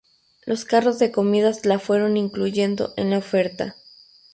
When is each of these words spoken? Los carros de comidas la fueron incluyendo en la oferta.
Los 0.47 0.65
carros 0.65 0.97
de 0.97 1.11
comidas 1.11 1.63
la 1.67 1.77
fueron 1.77 2.17
incluyendo 2.17 2.91
en 2.97 3.11
la 3.11 3.19
oferta. 3.19 3.75